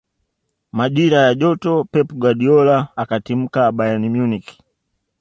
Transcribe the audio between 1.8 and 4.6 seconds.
pep guardiola akatimka bayern munich